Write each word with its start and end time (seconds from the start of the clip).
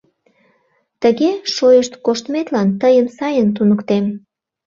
Тыге 1.01 1.29
шойышт 1.55 1.93
коштметлан 2.05 2.67
тыйым 2.81 3.07
сайын 3.17 3.49
туныктем! 3.55 4.05